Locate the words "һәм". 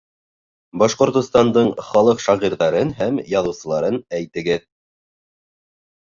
3.01-3.19